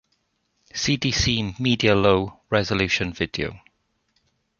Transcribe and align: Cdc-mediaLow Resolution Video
Cdc-mediaLow 0.73 2.39
Resolution 2.49 3.13
Video 3.13 3.61